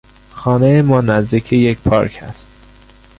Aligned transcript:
خانهی 0.31 0.81
ما 0.81 1.01
نزدیک 1.01 1.53
یک 1.53 1.79
پارک 1.79 2.19
است. 2.21 2.51